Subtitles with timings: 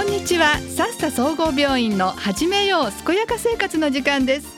[0.00, 0.56] こんにちは。
[0.56, 4.48] さっさ総合病院の始めよう健やか生活の時間です。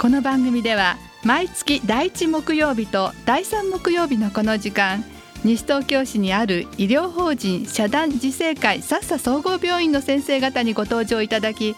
[0.00, 5.04] この番組では毎月第1木曜日と第3木曜日のこの時間
[5.44, 11.76] 西東京市にある医療法人社団自生会さっさ総合病院の先生方にご登場いただき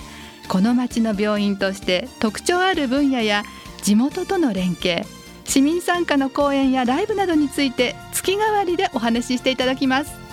[0.49, 3.43] この町の病院として特徴ある分野や
[3.83, 5.05] 地元との連携
[5.45, 10.26] 市民参加の講演やライブなどについて月替わりでお話ししていただきます。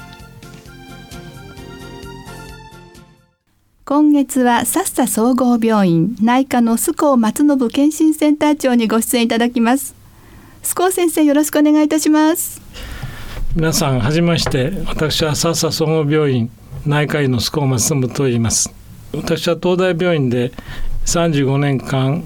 [3.86, 9.94] 今月はさっさ総合病院内科の須高松信健診センター長にご出演いただきます。
[10.64, 12.62] 須高先生よろしくお願いいたします。
[13.54, 14.72] 皆さんはじめまして。
[14.88, 16.50] 私はさっさ総合病院
[16.86, 18.74] 内科医の須高松信と言います。
[19.14, 20.54] 私は東大病院で
[21.06, 22.24] 35年間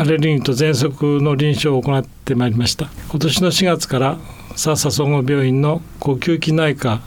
[0.00, 2.88] アレルギーと喘息の臨床を行ってまいりました。
[3.10, 4.16] 今年の4月から
[4.56, 7.02] さっさ総合病院の呼吸器内科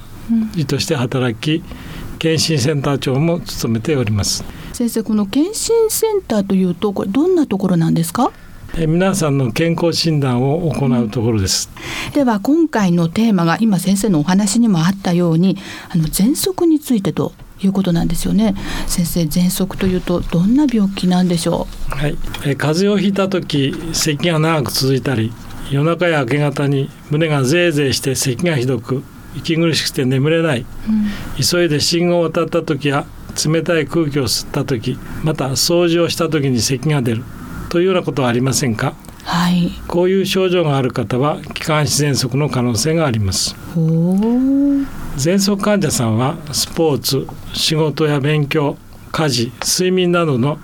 [0.56, 4.44] 医として働き、うん検診センター長も務めております。
[4.74, 8.32] 先生この検診センターというとこれどんなところなんですか？
[8.78, 11.70] え皆さんの健康診断を行うところです、
[12.08, 15.58] うん、では今回のテーマが今先生のお話にもあったように
[15.90, 18.56] あの喘息についてということなんですよね。
[18.86, 21.96] 先生喘息というとどんな病気なんでしょう？
[21.96, 22.18] はい。
[22.46, 25.32] え風邪をひいた時咳が長く続いたり
[25.72, 29.04] 夜中や明け方に胸がぜいぜいして咳がひどく
[29.38, 33.06] 息苦しくて眠れない、うん、急いで信号を渡った時や
[33.46, 37.24] 冷たい空気を吸った時また掃除をした時に咳が出る。
[37.70, 38.94] というようなことはありませんか？
[39.26, 43.56] はい、こういう症状がある方は気管支喘息の可能性があります。
[43.76, 48.78] 喘息患者さんはスポーツ仕事や勉強
[49.12, 50.60] 家事睡眠などの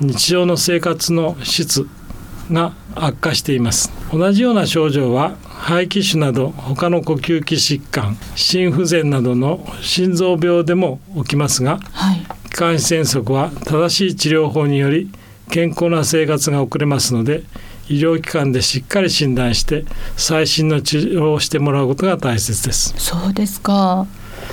[0.00, 1.86] 日常の生活の質
[2.50, 3.92] が悪化しています。
[4.12, 15.10] 同じような症状は肺気腫など他の呼吸器疾患心不全などの心臓病でも起きますが、はい、気管支喘息は正しい治療法により
[15.50, 17.42] 健康な生活が送れますので
[17.88, 19.84] 医療機関でしっかり診断して
[20.16, 22.94] 最新の治療をしてもらうことが大切です。
[22.98, 24.06] そうですか。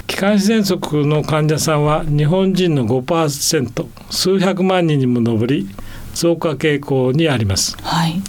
[0.07, 5.69] 気管支喘息の患者さんは日本人の5%数百万人にも上り
[6.13, 8.21] 増加傾向にあります、はい、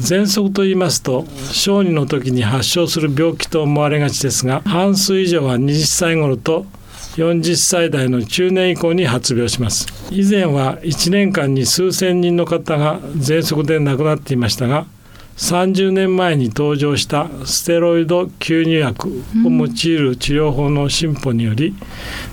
[0.00, 6.66] 喘息と言いますと小児の時に発症する病気と思われがちですが半数以上は20歳頃と
[7.16, 9.86] 40歳代の中年以降に発病します。
[10.10, 14.86] 以前は1年間に数千人の方が喘息で亡くなっていましたが
[15.40, 19.08] 30年前に登場したステロイド吸入薬
[19.46, 21.74] を用いる治療法の進歩により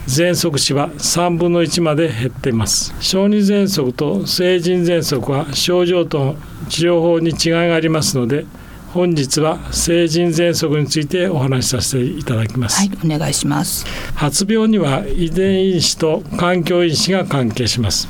[0.07, 2.93] 喘息死は3分の1まで減っています。
[2.99, 6.35] 小児喘息と成人喘息は症状と
[6.67, 8.45] 治療法に違いがありますので
[8.93, 12.79] 本日は成人喘息についてお話しさせていただきます。
[12.79, 13.85] はいお願いします。
[14.15, 18.09] 発病には遺伝因子と環境因子が関係します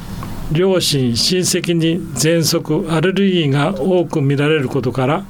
[0.51, 5.25] 両親親戚に喘息アレルギーが多く見られることから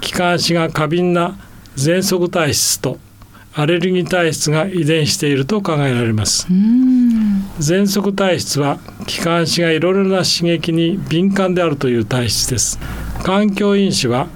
[0.00, 1.36] 気管支が過敏な
[1.76, 2.98] 喘息体質と
[3.54, 6.46] アレルギー体質が遺伝していると考えられます。
[7.58, 12.78] 喘息体質は気管支がいろいろな刺激に敏感であるという体質です。
[13.24, 14.28] 環境因子は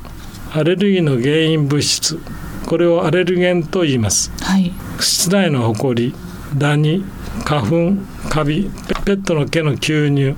[0.53, 2.19] アレルギーの原因物質。
[2.66, 6.15] これをアレルゲンと言います、はい、室内のほこり
[6.56, 7.04] ダニ
[7.44, 7.97] 花粉
[8.31, 8.70] カビ
[9.04, 10.37] ペットの毛の吸入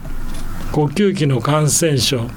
[0.72, 2.28] 呼吸器の感染症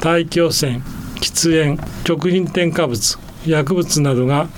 [0.00, 0.80] 大気汚染
[1.20, 4.48] 喫煙食品添加物薬物などが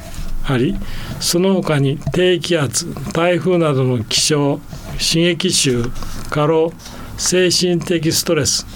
[0.47, 0.77] あり
[1.21, 4.61] その他に低気圧台風などの気象
[4.99, 5.85] 刺激臭
[6.29, 6.73] 過労
[7.17, 8.67] 精神的ストレス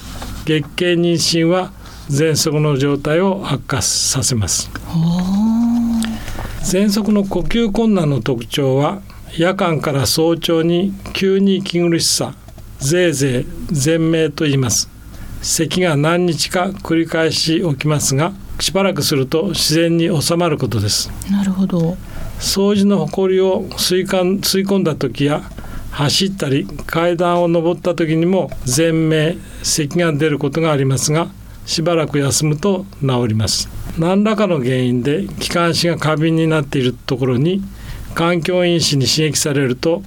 [0.45, 1.71] 月経妊娠は
[2.09, 4.69] 喘息の状態を悪化させます。
[6.65, 9.01] 喘息の呼吸困難の特徴は
[9.37, 12.33] 夜間から早朝に急に息苦しさ
[12.79, 14.89] ぜいぜい全鳴と言います。
[15.41, 18.31] 咳が何日か繰り返し起きますが
[18.61, 21.11] しばらくすると自然に収まることです。
[21.29, 21.97] なるほど。
[22.39, 25.41] 掃除の埃を吸いかん吸い込んだ時や
[25.91, 31.27] 走ったり階段を上った時にも全鳴咳が出ることがありますが
[31.65, 33.67] しばらく休むと治ります。
[33.97, 37.61] 何らかの原因で気管支が過敏になっているところに
[38.15, 40.01] 環境因子に刺激されると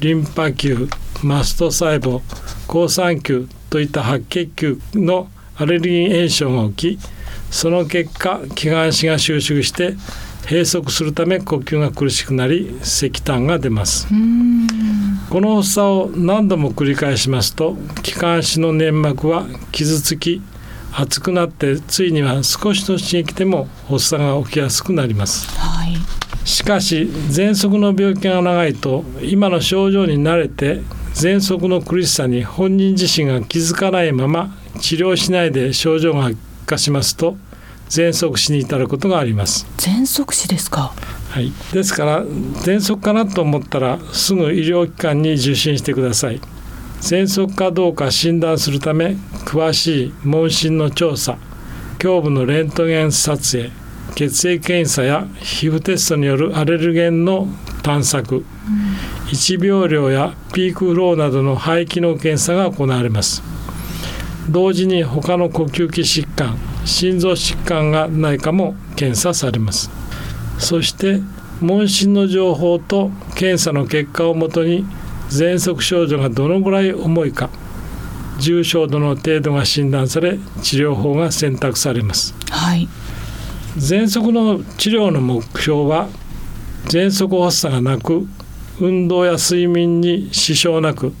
[0.00, 0.88] リンパ球
[1.22, 2.20] マスト細胞
[2.66, 7.00] 好酸球といった白血球のアレルギー炎症が起き
[7.52, 9.94] その結果気管支が収縮して
[10.48, 14.08] 閉塞するため呼吸が苦しくなり石炭が出ます。
[15.30, 20.42] この発作を何度も繰り返しますと気管支の粘膜は傷つき
[20.94, 25.96] 熱くなってついには少しの刺激でも発作が起きやすくなります、はい。
[26.46, 30.82] しかし喘息の病気が長いと今の症状に慣れて
[31.14, 36.36] 喘息の苦しさに本人自身が気づかないまま治療しないで症状が悪
[36.66, 37.36] 化しますと
[37.88, 39.66] 喘息死に至ることがあります。
[39.76, 40.94] 喘息死ですか？
[41.30, 41.52] はい。
[41.72, 46.40] ですから喘息かなと思ったらすぐ医療機関に受診してください
[47.02, 51.36] 喘息かどうか診断するため詳しい問診の調査
[52.02, 53.72] 胸部のレントゲン撮影
[54.14, 57.48] 血液検査や皮膚テストによるアレルゲンの
[57.82, 58.44] 探索、
[59.26, 63.42] 1秒量やピークフローなどの肺機能検査が行われます。
[64.50, 69.90] 同時に他の呼吸器疾患心臓疾患がないかも検査されます。
[70.58, 71.20] そして
[71.60, 74.84] 問診の情報と検査の結果をもとに
[75.32, 77.48] 喘息症状がどのぐらい重いか
[78.38, 82.86] 重症度の程度が診断され治療法が選択されます、はい、
[83.76, 86.08] 喘息の治療の目標は
[86.84, 88.26] 喘息発作がなく
[88.78, 91.14] 運動や睡眠に支障なく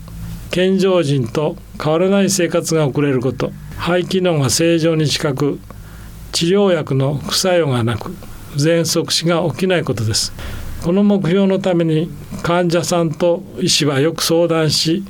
[0.50, 5.58] 健常人と変わらない生活が送れること肺機能が正常に近く
[6.32, 8.14] 治療薬の副作用がなく
[8.56, 10.32] 喘息死が起きないことです
[10.84, 12.10] この目標のために
[12.42, 15.04] 患者さんと医師はよく相談し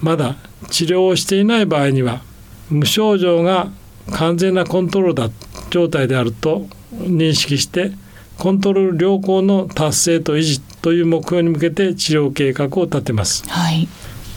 [0.00, 0.36] まだ
[0.70, 2.22] 治療をしていない場合には
[2.70, 3.68] 無症状が
[4.12, 5.30] 完全なコントロールだ
[5.70, 7.92] 状態であると認識して
[8.38, 13.44] コントロール良好の達成と維持という目標に向けて治療計画を立てます。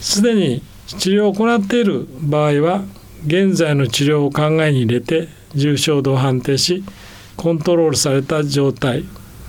[0.02, 2.84] す、で、に治療を行っている場合は
[3.28, 6.84] 現在の治療を考えに入れて重症度を判定し
[7.36, 9.04] コントロールされた状態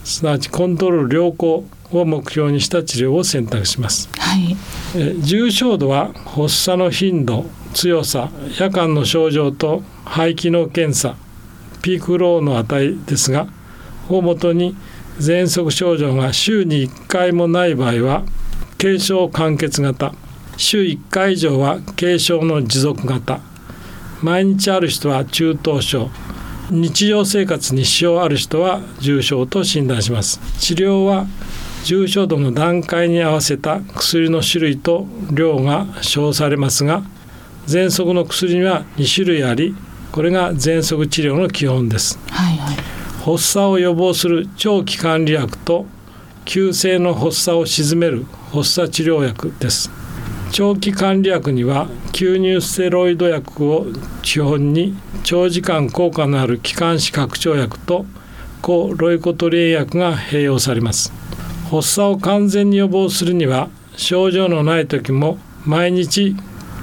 [0.05, 4.57] すなわちコントロール良好を目標にした治療を選択します、はい、
[4.97, 11.17] え重症度は発作の頻度強さ夜間の症状と肺機能検査
[11.83, 13.49] ピークローの値ですが
[14.09, 14.77] をもとに
[15.19, 18.25] 喘息症状が週に1回もない場合は
[18.79, 20.15] 軽症完結型
[20.57, 23.41] 週1回以上は軽症の持続型。
[24.23, 26.11] 毎日ある人は中等症
[26.71, 30.41] 日常生活に支障ある人は重症と診断します。
[30.59, 31.27] 治療は
[31.85, 37.03] 重症度の段階に合わせた薬の種類と量が称されますが
[37.67, 39.75] 喘息の薬には2種類あり
[40.13, 42.77] これが喘息治療の基本です、はいはい、
[43.25, 45.87] 発作を予防する長期管理薬と
[46.45, 49.91] 急性の発作を鎮める発作治療薬です
[50.53, 53.87] 長期管理薬には吸入ステロイド薬を
[54.23, 58.05] 基本に長時間効果のある気管支拡張薬と
[58.61, 61.13] 抗ロイコトリエン薬が併用されます。
[61.71, 66.35] 発作を完全に予防するには症状のない時も毎日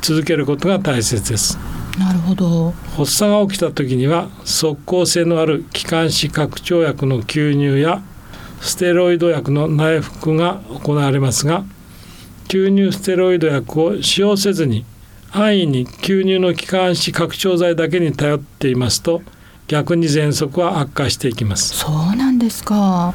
[0.02, 1.60] 続けることが大切です。
[2.00, 2.72] なるほど。
[2.96, 8.02] 発作が起きた時には即効性のある気管支拡張薬の吸入や
[8.62, 11.66] ステロイド薬の内服が行われますが
[12.48, 14.86] 吸入ステロイド薬を使用せずに
[15.32, 19.22] 安易に吸入の気管支拡張剤だけに頼っていますと
[19.68, 21.76] 逆に喘息は悪化していきます。
[21.76, 23.14] そうなんですか。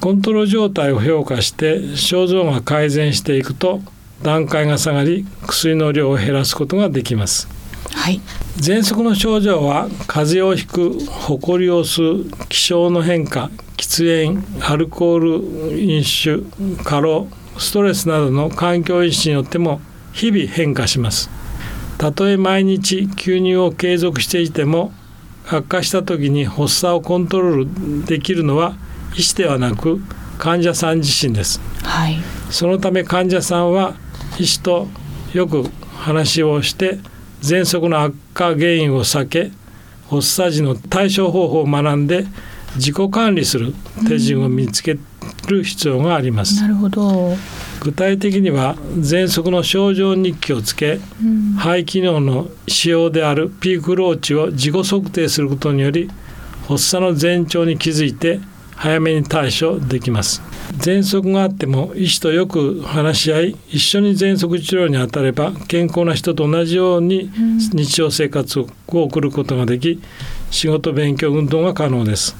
[0.00, 3.80] コントロール状態を評価して症状が改善していくと
[4.22, 7.48] 段階が下がり薬の量を減らすことができます。
[7.92, 8.20] はい、
[8.56, 16.42] 喘息の症状は風邪をひく誇りを吸う気象の変化喫煙アルコール飲酒
[16.82, 19.80] 過労ストレスなどの環境因子によっても
[20.12, 21.30] 日々変化します。
[21.98, 24.92] たとえ毎日吸入を継続していても
[25.46, 28.76] 悪化した時に発作をコントロールできるのは
[29.16, 30.00] 医師ではなく
[30.38, 32.16] 患者さん自身です、はい、
[32.50, 33.94] そのため患者さんは
[34.38, 34.88] 医師と
[35.32, 35.64] よく
[35.96, 36.98] 話をして
[37.42, 39.52] 喘息の悪化原因を避け
[40.08, 42.26] 発作時の対処方法を学んで
[42.76, 43.74] 自己管理する
[44.08, 44.98] 手順を見つけ
[45.46, 46.60] る必要があります。
[46.60, 47.36] なるほど。
[47.80, 56.10] 具体的には喘息の症状日記をつけ、うん、肺機能の仕様であるピークローチを自己測定することにより
[56.66, 58.40] 発作の前兆に気づいて
[58.76, 60.42] 早めに対処できます。
[60.78, 67.30] 喘息があっても医師とよく話し合い一緒に喘息治療に当たれば健康な人と同じように
[67.72, 70.00] 日常生活を送ることができ
[70.50, 72.34] 仕事勉強運動が可能です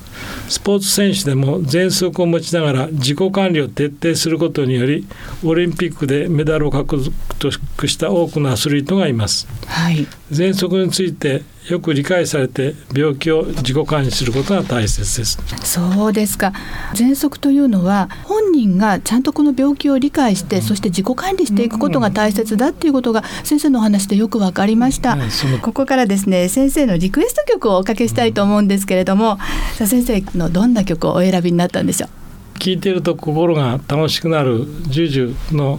[0.49, 5.07] スポーツ選手でも喘息を持ちながら自己管理を徹底することにより
[5.45, 6.99] オリンピックでメダルを獲
[7.39, 15.39] 得した多くのアスリートがいます、はい、喘息についてよく理解されて病気を自己管理することが大切です。
[15.63, 16.53] そうですか。
[16.93, 25.17] 喘息というのは本人がちゃんとこの病気を理解して、うん、そして自己管理していくことが大切だっていうことが先生のお話でよく分かりました、う
[25.57, 29.39] ん、ここからですね先生のリクエスト曲をおかけしたいと思うんですけれども、
[29.73, 32.59] さあ先生のどんな曲をお選びになったんでしょう？
[32.59, 35.79] 聞いてると心が楽しくなるジュジュの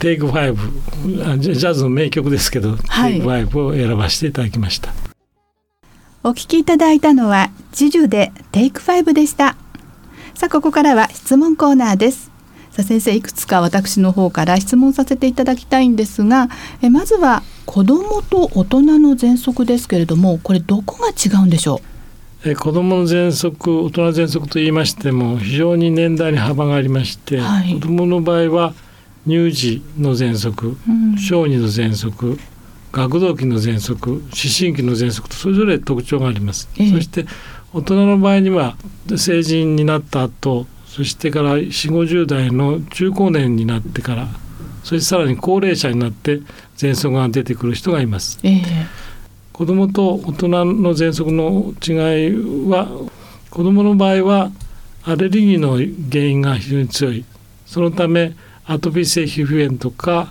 [0.00, 4.92] テイク5ジャズの名曲ですけど、はい、テイク5を選ばせていただきました。
[6.24, 9.56] お聞きいただいたのはジュジュでテイク5でした。
[10.34, 12.30] さあここからは質問コーナーです。
[12.70, 16.48] さあ先生いくつか私の方から質問させていただきたいんですが
[16.82, 21.87] えまずは子どもと大人の喘息ですけれどもこれどこが違うんでしょう？
[22.44, 28.74] え子どもの喘息大人の喘息と言いましても非常に年代に幅がありまして、はい、子どもの場合は
[29.26, 32.38] 乳児の喘息、うん、小児の喘息
[32.92, 36.68] 学童期の喘息思春期の喘息とそれぞれ特徴があります。
[36.78, 37.26] えそして
[37.74, 38.76] 大人の場合には
[39.16, 44.28] 成人になった後そしてから4 5 0代の中高年になってから
[44.84, 46.40] そしてさらに高齢者になって
[46.76, 48.40] 喘息が出てくる人がいます。
[48.42, 48.62] えー、
[49.58, 52.86] 子どもと大人の喘息の違いは
[53.50, 54.52] 子どもの場合は
[55.02, 55.72] アレルギーの
[56.12, 57.24] 原因が非常に強い。
[57.66, 58.36] そのため
[58.66, 60.28] アトピー性皮膚炎とか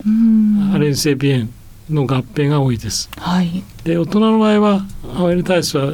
[0.73, 1.49] アレルギー性鼻炎
[1.89, 3.09] の合併が多いです。
[3.17, 5.91] はい、で大人の場合はアウェル体質は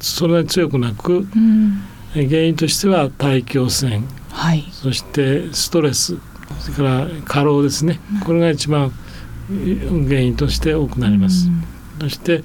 [0.00, 1.82] それなり強くなく、うん、
[2.14, 6.16] 原因としては大気汚染、はい、そしてストレス。
[6.60, 8.90] それから過労ですね、これが一番
[10.08, 11.48] 原因として多くなります。
[11.48, 11.62] うん、
[12.00, 12.44] そして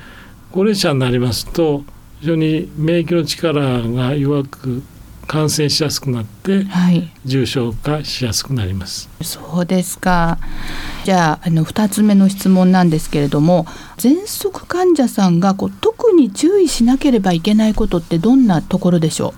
[0.51, 1.83] 高齢者になりますと
[2.21, 4.83] 非常に免疫の力が弱く
[5.27, 9.09] 感染しやすくなって、はい、重症化しやすくなります。
[9.21, 10.39] そうですか。
[11.05, 13.65] じゃああの2つ目の質問なんですけれども
[13.97, 19.35] 喘息患者さんがこう特に注意しなければいけないことってどんなところでしょ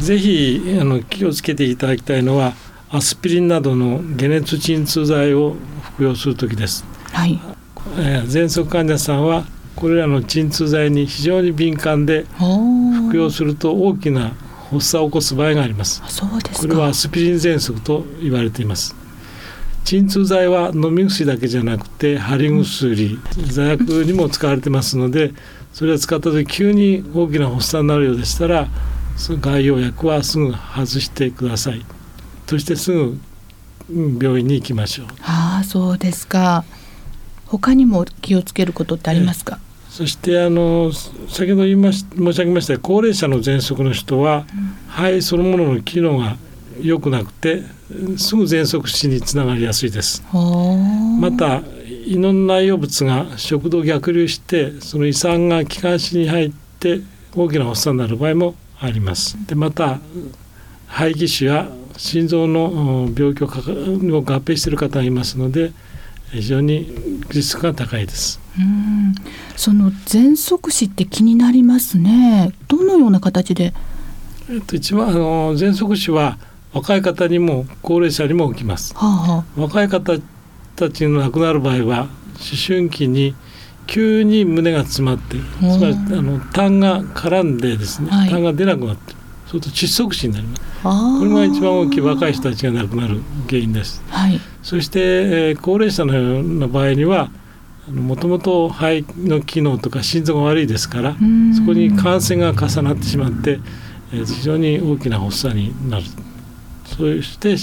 [0.00, 0.02] う？
[0.02, 2.54] ぜひあの気をつけていただきたいのは
[2.90, 5.54] アスピリンなどの解熱鎮痛剤を
[5.94, 6.84] 服用する時です。
[7.12, 7.40] はい、
[7.98, 9.44] えー、喘息患者さんは
[9.76, 12.26] これらの鎮痛剤に非常に敏感で
[13.08, 14.32] 服用すると大きな
[14.70, 16.02] 発作を起こす場合があります。
[16.58, 18.94] これはアスピリン喘息と言われています。
[19.84, 25.34] 鎮痛剤は飲み薬だけじゃなくて貼り薬、座薬にも使われてますので
[25.74, 28.68] それを使った時急に大きな発作になるようでしたら
[29.18, 31.84] その外用薬はすぐ外してください。
[32.46, 33.18] そしてすぐ
[34.20, 35.06] 病院に行きましょう。
[35.22, 36.64] ああそうですか
[37.46, 39.58] 他にも気をつけることってありますか、
[39.88, 44.44] そしてあの先ほど言いまし申し上げました高齢者の喘息の人は、
[44.88, 46.36] 肺そのものの機能が
[46.80, 47.62] 良くなくて
[48.16, 50.24] すぐ喘息死につながりやすいです。
[51.20, 51.62] また
[52.06, 57.00] 胃の内容物が食道逆流してその胃酸が気管支に入って
[57.34, 59.36] 大きな発作になる場合もあります。
[59.46, 60.00] でまた
[60.88, 65.72] 肺気腫や心臓の病気を合併している方がいますので
[66.34, 66.88] 非常に
[67.32, 68.40] リスクが高いです。
[68.58, 69.14] うん
[69.56, 72.52] その喘息死って気になりますね。
[72.68, 73.72] どのような形で？
[74.50, 76.38] えっと一番あの喘息死は
[76.72, 78.94] 若い方にも高齢者にも起きます。
[78.94, 80.18] はあはあ、若い方
[80.76, 82.08] たちの亡くなる場合は思
[82.66, 83.34] 春期に
[83.86, 89.12] 急に胸が詰まってつまりあの痰が絡んでですね、はい、痰が出なくなって
[89.46, 90.62] そうすると窒息死になります
[91.18, 97.30] これが一番大きい若い人たちが亡くなる原因です、はい、そして、えー、高齢者のような場合には
[97.92, 101.16] もともと肺の機能とか心臓が悪いですから
[101.54, 103.60] そこに感染が重なってしまって、
[104.12, 106.04] えー、非常に大きな発作になる
[106.86, 107.56] そうして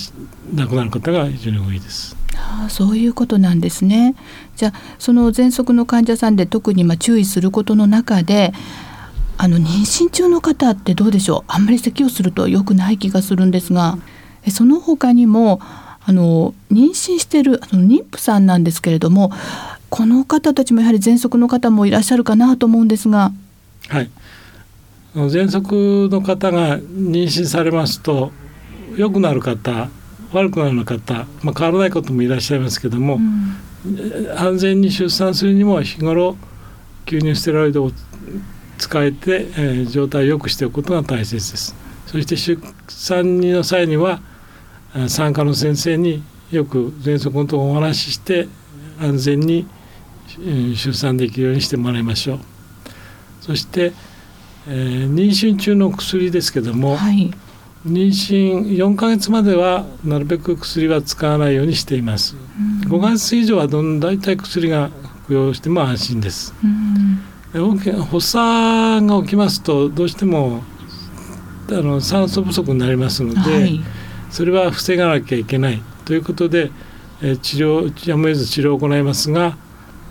[0.53, 2.15] 亡くなる方が非常に多いです。
[2.35, 4.15] ああそういうことなんですね。
[4.55, 8.53] じゃあその喘息の患者さんで特にまあ注意することの中で
[9.37, 11.43] あの妊娠中の方ってどうでしょう？
[11.47, 13.97] あんまり咳をすると良くない気がするんですが
[14.49, 15.59] その他にも
[16.03, 19.31] あの妊娠しているあの妊婦さんなんですけれども
[19.89, 23.31] この方たちもやはり喘息の方もいらっしゃるかなと思うんですが。
[23.87, 24.09] はい
[25.13, 28.31] 喘息の方が妊娠されますと
[28.95, 29.89] 良くなる方
[30.31, 36.37] 悪くなる方、まあ、変わらないこともいらっしゃいますけども、うん、安全に出産するにも日頃
[37.05, 37.91] 吸入ステロイドを
[38.77, 41.75] 使えて、えー、状態を良くしておくことが大切です。
[42.07, 44.21] そして出産の際には
[45.07, 48.47] 産科の先生によく喘息のとお話しして
[48.99, 49.67] 安全に
[50.75, 52.39] 出産できるようにしてもらいましょう。
[53.41, 53.93] そして、
[54.67, 57.31] えー、妊娠中の薬ですけども、はい、
[57.85, 62.35] 妊娠4ヶ月まではなるべく薬は使わないようにしています。
[62.85, 64.89] うん、5ヶ月以上はどん大体薬が
[65.23, 66.53] 服用しても安心です。
[66.63, 67.01] うん
[67.53, 70.63] 発作が起きますとどうしても
[71.69, 73.81] あの酸素不足になりますので、はい、
[74.31, 76.71] それは防がなきゃいけないということで、
[77.21, 79.55] え治療やむを得ず治療を行いますが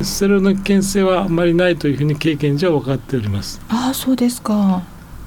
[0.00, 3.61] ステロイドの危険性はあまりないというふうに経験上分かっております。
[3.69, 4.83] あそうですか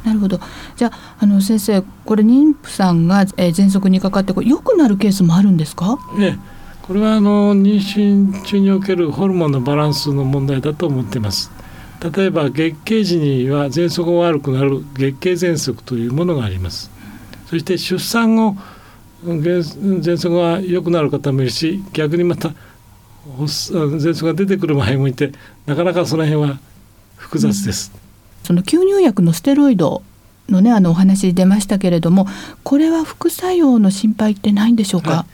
[0.06, 0.40] なるほど。
[0.76, 5.98] じゃあ、あの先生、これ妊婦さんが、えー、喘息にかかってこれ良くなるケースもあるんですか？
[6.18, 6.40] ね、
[6.82, 11.52] これはあの妊娠中におけるホルモンのバランスの問題だと思っています。
[12.16, 16.92] 例えば月経時には喘息が悪くなる月経喘息というものがあります。
[17.48, 18.58] そして出産後
[19.24, 22.54] 喘息が良くなる方もいるし、逆にまた
[23.38, 25.32] 喘息が出てくる場合もいて、
[25.66, 26.60] なかなかその辺は
[27.18, 27.92] 複雑です。
[27.96, 28.04] うん
[28.44, 30.04] その吸入薬のステロイド
[30.50, 32.28] のねあのお話出ましたけれども
[32.64, 35.26] これは副作用の心配ってないんでしょうか、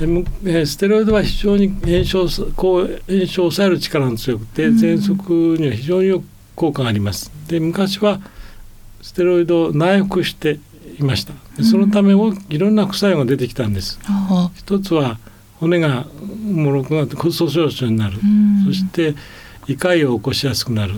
[0.00, 0.10] は
[0.44, 2.26] い、ステロイドは非常に炎症
[2.56, 6.26] 抗炎症を抑える力が強くて喘息には非常によく
[6.56, 7.30] 効果があります。
[7.46, 8.20] で昔は
[9.00, 10.58] ステロイドを内服して
[10.98, 11.32] いました。
[11.62, 13.98] そのためをいろんな副作用が出てきたんです。
[14.56, 15.18] 一つは
[15.60, 16.06] 骨が
[16.44, 18.18] もろくなって骨粗しょう症になる、
[18.66, 19.14] そして
[19.66, 20.94] 胃潰瘍を起こしやすくなる。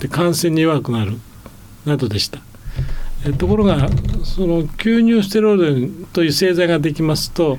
[0.00, 1.18] で感染に弱くなる。
[1.84, 2.40] などでした。
[3.26, 3.88] えところが
[4.24, 7.58] その吸入ステロイドという製剤ができますと、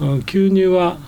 [0.00, 0.98] うん、吸入は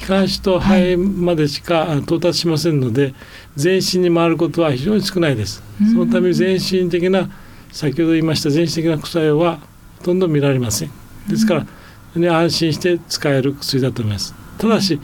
[0.00, 3.14] 気管支と肺までしか到達しませんので、
[3.56, 5.62] 全身に回ることは非常に少ないです。
[5.92, 7.28] そのために全身的な
[7.72, 9.60] 先ほど言いました全身的な副作用は
[9.98, 10.90] ほとんど見られません。
[11.28, 11.66] ですから、
[12.16, 14.34] ね、安心して使える薬だと思います。
[14.58, 15.00] ただし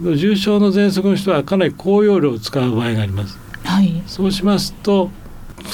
[0.00, 3.38] 重症の喘息の人はかなり高容量を使う場合があります。
[3.64, 5.10] はい、そうしますと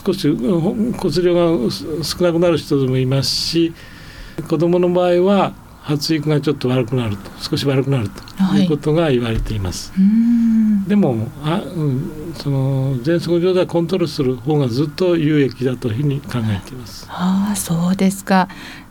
[0.04, 1.71] 少し骨量が
[2.02, 3.73] 少なくなる人でもいますし
[4.49, 5.52] 子どもの場合は
[5.84, 9.92] 発育がちょっと悪くなると少し悪くなるということが言われています。
[9.92, 9.98] は
[10.86, 17.06] い、でもあ、うん、その喘息状態をコントロールする方がずっと有益だというふうに考えています。
[17.10, 18.48] ああそうですか。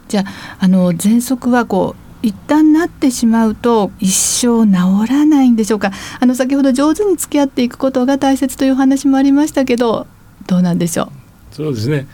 [0.08, 4.74] じゃああの喘息はこう一旦なってしまうと一生治
[5.10, 10.08] らないんでしょうかあの先ほど上手に付き合っていくことが大切という話もありましたけど
[10.48, 11.12] どうなんでしょ
[11.52, 11.56] う？
[11.56, 12.08] そうですね、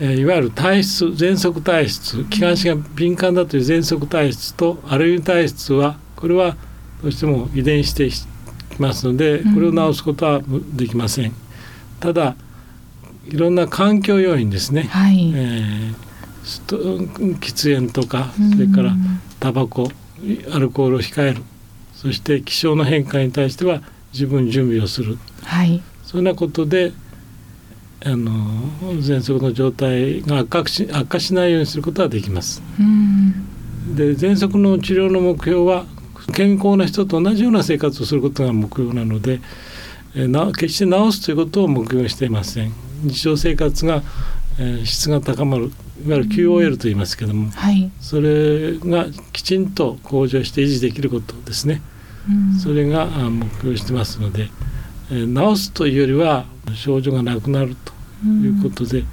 [0.00, 6.56] えー、いわゆる体質喘息体質気管支が敏感だという喘息体質とアレルギー体質はこれは
[7.02, 10.40] どうしても遺伝してきますのでこれを治すことは
[10.74, 11.32] できません、うん、
[12.00, 12.36] ただ
[13.26, 15.32] いろんな環境要因ですね、はい。
[15.34, 16.08] えー
[16.48, 18.94] 喫煙とかそれから
[19.38, 19.90] タバコ
[20.50, 21.42] アルコールを控える。
[21.94, 23.82] そして気象の変化に対しては
[24.12, 26.92] 十分準備をする、はい、そんなことで
[28.04, 28.32] あの
[29.00, 32.62] 喘息の状態が悪化し悪化しないようにすることはできます。
[33.94, 35.84] で喘息の治療の目標は
[36.32, 39.40] 健康な人と同じような生活をすることが目標なので、
[40.14, 42.72] えな決して治すということを目標にしていません。
[43.02, 44.02] 日常生活が、
[44.58, 45.72] えー、質が高まる
[46.04, 51.82] いわゆる QOL と言いますけども、はい、それがきちんと向上して維持できることですね、
[52.28, 54.48] うん、それが目標してますので、
[55.10, 57.92] えー、治すというよりは症状がなくなると
[58.26, 59.04] いうことで、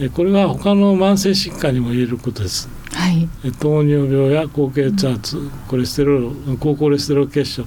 [0.00, 2.68] うん、これは他の慢性疾患にも言えることです。
[2.92, 3.28] はい、
[3.60, 5.38] 糖尿病や高血圧、
[5.68, 7.64] コレステロール高コレステロール血症。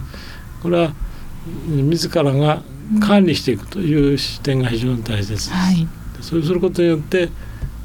[0.61, 0.93] これは
[1.67, 2.61] 自らが
[2.99, 5.51] 管理していくという視点が非常に大切です。
[5.51, 5.87] はい、
[6.21, 7.29] そうすることによって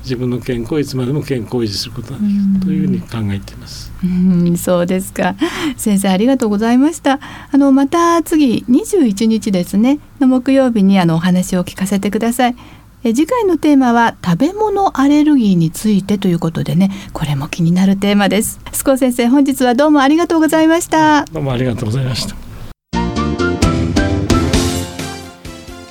[0.02, 3.92] 自分の健康をいつまでも健康を維持することができるというふうに考えています。
[4.02, 5.36] うんそうですか。
[5.76, 7.20] 先生ありがとうございました。
[7.50, 10.00] あのまた次21日ですね。
[10.20, 12.56] の木曜日にあのお話を聞かせてください。
[13.04, 16.90] え次回のテーマは食べ物アレルギーについてということでね。
[17.12, 18.60] これも気になるテーマです。
[18.72, 21.24] 須藤先生本日はどうもありがとうございました。
[21.26, 22.34] どうもありがとうございました。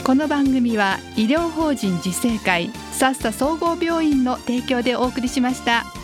[0.03, 2.69] この番組は医療法人自生会
[3.01, 6.00] さっさ総合病院の提供でお送りしました。